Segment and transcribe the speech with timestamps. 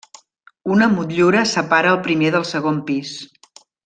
[0.75, 3.13] Una motllura separa el primer del segon pis.